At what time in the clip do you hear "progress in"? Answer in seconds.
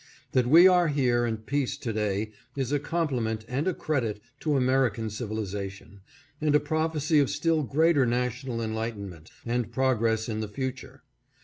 9.71-10.39